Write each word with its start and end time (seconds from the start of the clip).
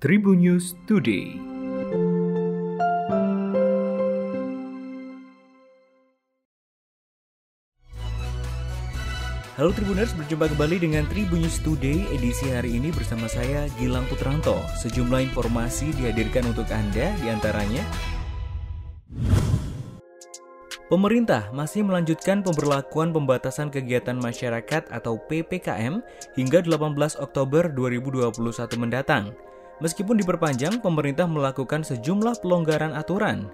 Tribun 0.00 0.40
News 0.40 0.72
Today. 0.88 1.36
Halo 9.60 9.76
Tribuners, 9.76 10.16
berjumpa 10.16 10.48
kembali 10.56 10.80
dengan 10.80 11.04
Tribun 11.04 11.44
News 11.44 11.60
Today 11.60 12.08
edisi 12.16 12.48
hari 12.48 12.80
ini 12.80 12.88
bersama 12.96 13.28
saya 13.28 13.68
Gilang 13.76 14.08
Putranto. 14.08 14.56
Sejumlah 14.80 15.20
informasi 15.36 15.92
dihadirkan 15.92 16.48
untuk 16.48 16.72
Anda 16.72 17.12
di 17.20 17.28
antaranya 17.28 17.84
Pemerintah 20.88 21.52
masih 21.52 21.84
melanjutkan 21.84 22.40
pemberlakuan 22.40 23.12
pembatasan 23.12 23.68
kegiatan 23.68 24.16
masyarakat 24.16 24.88
atau 24.88 25.20
PPKM 25.28 26.00
hingga 26.40 26.64
18 26.64 27.20
Oktober 27.20 27.68
2021 27.68 28.32
mendatang. 28.80 29.36
Meskipun 29.80 30.20
diperpanjang, 30.20 30.84
pemerintah 30.84 31.24
melakukan 31.24 31.80
sejumlah 31.80 32.44
pelonggaran 32.44 32.92
aturan. 32.92 33.48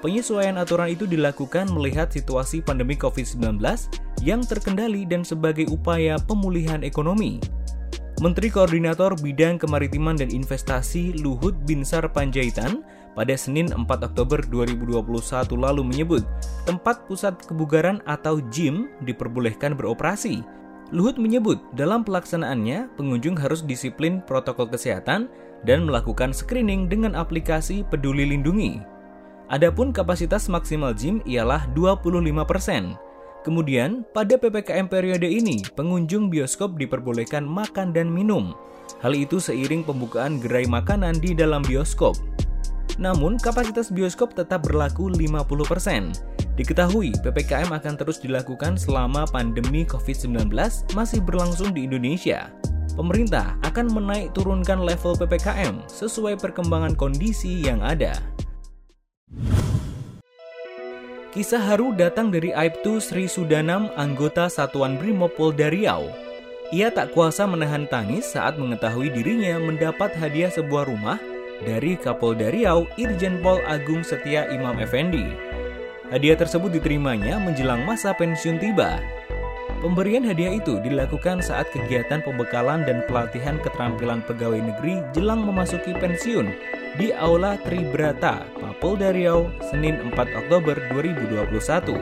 Penyesuaian 0.00 0.56
aturan 0.60 0.92
itu 0.92 1.08
dilakukan 1.08 1.70
melihat 1.72 2.10
situasi 2.10 2.60
pandemi 2.60 2.98
COVID-19 2.98 3.60
yang 4.24 4.42
terkendali 4.44 5.08
dan 5.08 5.22
sebagai 5.22 5.68
upaya 5.72 6.20
pemulihan 6.20 6.82
ekonomi. 6.84 7.40
Menteri 8.24 8.48
Koordinator 8.48 9.12
Bidang 9.20 9.60
Kemaritiman 9.60 10.16
dan 10.16 10.32
Investasi 10.32 11.20
Luhut 11.20 11.52
Binsar 11.68 12.08
Panjaitan 12.08 12.80
pada 13.12 13.36
Senin 13.36 13.68
4 13.68 13.84
Oktober 13.84 14.40
2021 14.40 15.04
lalu 15.52 15.82
menyebut 15.84 16.24
tempat 16.64 17.04
pusat 17.04 17.36
kebugaran 17.44 18.00
atau 18.08 18.40
gym 18.48 18.88
diperbolehkan 19.04 19.76
beroperasi. 19.76 20.40
Luhut 20.94 21.18
menyebut 21.18 21.58
dalam 21.74 22.06
pelaksanaannya 22.06 22.94
pengunjung 22.94 23.34
harus 23.34 23.66
disiplin 23.66 24.22
protokol 24.22 24.70
kesehatan 24.70 25.26
dan 25.66 25.82
melakukan 25.82 26.30
screening 26.30 26.86
dengan 26.86 27.18
aplikasi 27.18 27.82
Peduli 27.90 28.22
Lindungi. 28.22 28.78
Adapun 29.50 29.90
kapasitas 29.90 30.46
maksimal 30.46 30.94
gym 30.94 31.18
ialah 31.26 31.66
25%. 31.74 32.94
Kemudian, 33.42 34.02
pada 34.10 34.34
PPKM 34.34 34.90
periode 34.90 35.26
ini, 35.26 35.62
pengunjung 35.78 36.30
bioskop 36.30 36.74
diperbolehkan 36.78 37.46
makan 37.46 37.94
dan 37.94 38.10
minum. 38.10 38.58
Hal 38.98 39.14
itu 39.14 39.38
seiring 39.38 39.86
pembukaan 39.86 40.42
gerai 40.42 40.66
makanan 40.66 41.22
di 41.22 41.30
dalam 41.30 41.62
bioskop. 41.62 42.18
Namun, 42.96 43.36
kapasitas 43.36 43.92
bioskop 43.92 44.32
tetap 44.32 44.64
berlaku 44.64 45.12
50%. 45.12 46.56
Diketahui, 46.56 47.12
PPKM 47.20 47.68
akan 47.68 47.94
terus 48.00 48.16
dilakukan 48.20 48.80
selama 48.80 49.28
pandemi 49.28 49.84
COVID-19 49.84 50.48
masih 50.96 51.20
berlangsung 51.20 51.76
di 51.76 51.84
Indonesia 51.84 52.48
pemerintah 52.96 53.54
akan 53.62 53.92
menaik 53.92 54.32
turunkan 54.32 54.82
level 54.82 55.14
PPKM 55.20 55.84
sesuai 55.86 56.40
perkembangan 56.40 56.96
kondisi 56.96 57.60
yang 57.60 57.84
ada. 57.84 58.16
Kisah 61.36 61.60
haru 61.60 61.92
datang 61.92 62.32
dari 62.32 62.56
Aibtu 62.56 62.96
Sri 62.96 63.28
Sudanam, 63.28 63.92
anggota 64.00 64.48
Satuan 64.48 64.96
Brimopolda 64.96 65.68
Riau. 65.68 66.08
Ia 66.72 66.88
tak 66.88 67.12
kuasa 67.12 67.44
menahan 67.44 67.84
tangis 67.86 68.32
saat 68.32 68.56
mengetahui 68.56 69.12
dirinya 69.12 69.60
mendapat 69.60 70.16
hadiah 70.16 70.48
sebuah 70.48 70.88
rumah 70.88 71.20
dari 71.64 71.96
Kapolda 71.96 72.52
Riau 72.52 72.84
Irjen 73.00 73.40
Pol 73.40 73.62
Agung 73.64 74.04
Setia 74.04 74.50
Imam 74.52 74.76
Effendi. 74.82 75.24
Hadiah 76.12 76.36
tersebut 76.36 76.74
diterimanya 76.74 77.40
menjelang 77.40 77.82
masa 77.82 78.14
pensiun 78.14 78.62
tiba 78.62 79.02
Pemberian 79.76 80.24
hadiah 80.24 80.56
itu 80.56 80.80
dilakukan 80.80 81.44
saat 81.44 81.68
kegiatan 81.68 82.24
pembekalan 82.24 82.88
dan 82.88 83.04
pelatihan 83.04 83.60
keterampilan 83.60 84.24
pegawai 84.24 84.56
negeri 84.56 85.04
jelang 85.12 85.44
memasuki 85.44 85.92
pensiun 85.92 86.48
di 86.96 87.12
Aula 87.12 87.60
Tribrata, 87.60 88.48
Mapolda 88.56 89.12
Riau, 89.12 89.52
Senin 89.68 90.00
4 90.10 90.16
Oktober 90.42 90.80
2021. 90.96 91.92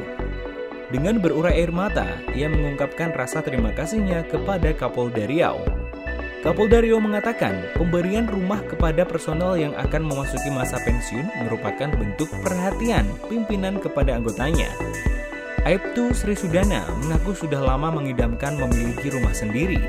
Dengan 0.94 1.18
berurai 1.18 1.58
air 1.58 1.74
mata, 1.74 2.06
ia 2.30 2.46
mengungkapkan 2.46 3.10
rasa 3.10 3.42
terima 3.42 3.74
kasihnya 3.74 4.22
kepada 4.30 4.70
Kapolda 4.70 5.26
Riau. 5.26 5.83
Kapolda 6.44 6.84
Riau 6.84 7.00
mengatakan 7.00 7.72
pemberian 7.72 8.28
rumah 8.28 8.60
kepada 8.68 9.00
personel 9.08 9.56
yang 9.56 9.72
akan 9.80 10.04
memasuki 10.04 10.52
masa 10.52 10.76
pensiun 10.84 11.24
merupakan 11.48 11.88
bentuk 11.96 12.28
perhatian 12.44 13.08
pimpinan 13.32 13.80
kepada 13.80 14.12
anggotanya 14.12 14.68
Aibtu 15.64 16.12
Sri 16.12 16.36
Sudana 16.36 16.84
mengaku 17.00 17.32
sudah 17.32 17.56
lama 17.56 17.88
mengidamkan 17.88 18.60
memiliki 18.60 19.08
rumah 19.08 19.32
sendiri. 19.32 19.80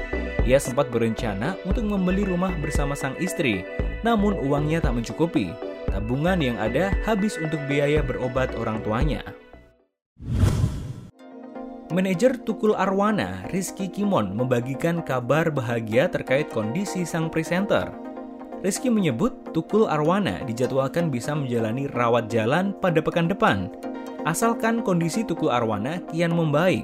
Ia 0.48 0.56
sempat 0.56 0.88
berencana 0.88 1.60
untuk 1.68 1.84
membeli 1.84 2.24
rumah 2.24 2.56
bersama 2.64 2.96
sang 2.96 3.12
istri, 3.20 3.68
namun 4.00 4.40
uangnya 4.40 4.80
tak 4.80 4.96
mencukupi. 4.96 5.52
Tabungan 5.92 6.40
yang 6.40 6.56
ada 6.56 6.96
habis 7.04 7.36
untuk 7.36 7.60
biaya 7.68 8.00
berobat 8.00 8.56
orang 8.56 8.80
tuanya. 8.88 9.20
Manajer 11.96 12.36
Tukul 12.44 12.76
Arwana, 12.76 13.48
Rizky 13.56 13.88
Kimon, 13.88 14.36
membagikan 14.36 15.00
kabar 15.00 15.48
bahagia 15.48 16.12
terkait 16.12 16.52
kondisi 16.52 17.08
sang 17.08 17.32
presenter. 17.32 17.88
Rizky 18.60 18.92
menyebut 18.92 19.32
Tukul 19.56 19.88
Arwana 19.88 20.44
dijadwalkan 20.44 21.08
bisa 21.08 21.32
menjalani 21.32 21.88
rawat 21.88 22.28
jalan 22.28 22.76
pada 22.84 23.00
pekan 23.00 23.32
depan 23.32 23.72
asalkan 24.28 24.84
kondisi 24.84 25.24
Tukul 25.24 25.48
Arwana 25.48 26.04
kian 26.12 26.36
membaik. 26.36 26.84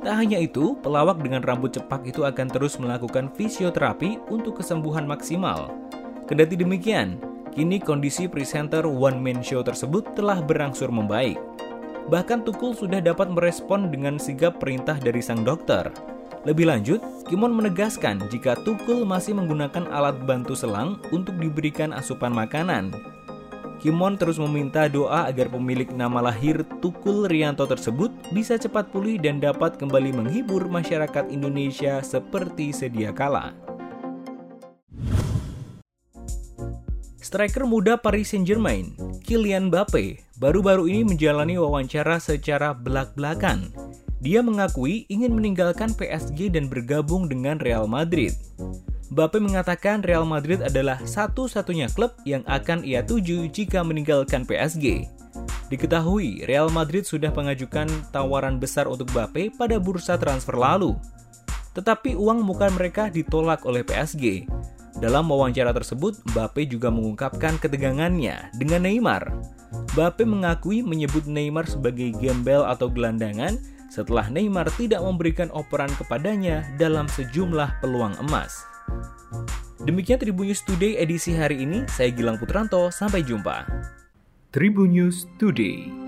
Tak 0.00 0.16
hanya 0.16 0.40
itu, 0.40 0.80
pelawak 0.80 1.20
dengan 1.20 1.44
rambut 1.44 1.76
cepak 1.76 2.08
itu 2.08 2.24
akan 2.24 2.48
terus 2.48 2.80
melakukan 2.80 3.28
fisioterapi 3.36 4.16
untuk 4.32 4.64
kesembuhan 4.64 5.04
maksimal. 5.04 5.76
Kendati 6.24 6.56
demikian, 6.56 7.20
kini 7.52 7.76
kondisi 7.76 8.32
presenter 8.32 8.88
One 8.88 9.20
Man 9.20 9.44
Show 9.44 9.60
tersebut 9.60 10.16
telah 10.16 10.40
berangsur 10.40 10.88
membaik. 10.88 11.36
Bahkan 12.10 12.42
Tukul 12.42 12.74
sudah 12.74 12.98
dapat 12.98 13.30
merespon 13.30 13.86
dengan 13.86 14.18
sigap 14.18 14.58
perintah 14.58 14.98
dari 14.98 15.22
sang 15.22 15.46
dokter. 15.46 15.86
Lebih 16.42 16.66
lanjut, 16.66 16.98
Kimon 17.30 17.54
menegaskan 17.54 18.26
jika 18.34 18.58
Tukul 18.66 19.06
masih 19.06 19.38
menggunakan 19.38 19.86
alat 19.94 20.18
bantu 20.26 20.58
selang 20.58 20.98
untuk 21.14 21.38
diberikan 21.38 21.94
asupan 21.94 22.34
makanan, 22.34 22.90
Kimon 23.80 24.20
terus 24.20 24.36
meminta 24.36 24.92
doa 24.92 25.24
agar 25.24 25.48
pemilik 25.48 25.88
nama 25.96 26.20
lahir 26.28 26.60
Tukul 26.84 27.24
Rianto 27.24 27.64
tersebut 27.64 28.12
bisa 28.28 28.60
cepat 28.60 28.92
pulih 28.92 29.16
dan 29.16 29.40
dapat 29.40 29.80
kembali 29.80 30.12
menghibur 30.12 30.68
masyarakat 30.68 31.32
Indonesia 31.32 32.04
seperti 32.04 32.76
sedia 32.76 33.08
kala. 33.08 33.56
Striker 37.24 37.64
muda 37.64 37.96
Paris 37.96 38.36
Saint-Germain, 38.36 38.92
Kylian 39.24 39.72
Mbappe, 39.72 40.28
baru-baru 40.40 40.88
ini 40.88 41.04
menjalani 41.04 41.60
wawancara 41.60 42.16
secara 42.16 42.72
belak-belakan. 42.72 43.68
Dia 44.24 44.40
mengakui 44.40 45.04
ingin 45.12 45.36
meninggalkan 45.36 45.92
PSG 45.92 46.56
dan 46.56 46.72
bergabung 46.72 47.28
dengan 47.28 47.60
Real 47.60 47.84
Madrid. 47.84 48.32
Mbappe 49.12 49.36
mengatakan 49.36 50.00
Real 50.00 50.24
Madrid 50.24 50.64
adalah 50.64 50.96
satu-satunya 51.04 51.92
klub 51.92 52.16
yang 52.24 52.40
akan 52.48 52.84
ia 52.84 53.04
tuju 53.04 53.52
jika 53.52 53.84
meninggalkan 53.84 54.48
PSG. 54.48 55.08
Diketahui, 55.68 56.48
Real 56.48 56.72
Madrid 56.72 57.04
sudah 57.04 57.30
mengajukan 57.30 57.86
tawaran 58.10 58.56
besar 58.56 58.88
untuk 58.88 59.12
Mbappe 59.12 59.54
pada 59.60 59.76
bursa 59.76 60.16
transfer 60.16 60.56
lalu. 60.56 60.96
Tetapi 61.76 62.16
uang 62.16 62.42
muka 62.42 62.66
mereka 62.72 63.12
ditolak 63.12 63.62
oleh 63.68 63.84
PSG. 63.84 64.48
Dalam 65.00 65.30
wawancara 65.30 65.70
tersebut, 65.72 66.18
Mbappe 66.34 66.66
juga 66.66 66.90
mengungkapkan 66.92 67.56
ketegangannya 67.56 68.52
dengan 68.58 68.84
Neymar. 68.84 69.32
Mbappe 69.70 70.26
mengakui 70.26 70.82
menyebut 70.82 71.26
Neymar 71.30 71.66
sebagai 71.66 72.10
gembel 72.18 72.66
atau 72.66 72.90
gelandangan 72.90 73.54
setelah 73.90 74.30
Neymar 74.30 74.70
tidak 74.78 75.02
memberikan 75.02 75.50
operan 75.50 75.90
kepadanya 75.98 76.62
dalam 76.78 77.10
sejumlah 77.10 77.82
peluang 77.82 78.14
emas. 78.22 78.62
Demikian 79.82 80.20
Tribun 80.22 80.46
News 80.46 80.62
Today 80.62 81.00
edisi 81.00 81.34
hari 81.34 81.66
ini. 81.66 81.82
Saya 81.90 82.14
Gilang 82.14 82.38
Putranto, 82.38 82.92
sampai 82.94 83.26
jumpa. 83.26 83.66
Tribun 84.54 84.94
News 84.94 85.26
Today. 85.40 85.99